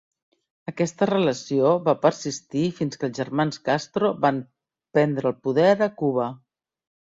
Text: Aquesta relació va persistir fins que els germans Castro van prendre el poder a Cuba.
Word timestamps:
Aquesta 0.69 1.07
relació 1.09 1.73
va 1.87 1.93
persistir 2.05 2.63
fins 2.79 2.99
que 3.03 3.07
els 3.09 3.19
germans 3.19 3.61
Castro 3.69 4.11
van 4.25 4.41
prendre 4.99 5.31
el 5.33 5.37
poder 5.49 5.69
a 5.89 5.91
Cuba. 6.03 6.27